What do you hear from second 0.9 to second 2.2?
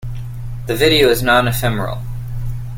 is non-ephemeral.